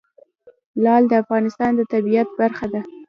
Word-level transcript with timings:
لعل 0.83 1.03
د 1.09 1.13
افغانستان 1.23 1.71
د 1.75 1.81
طبیعت 1.93 2.29
برخه 2.39 2.65
ده. 2.73 2.81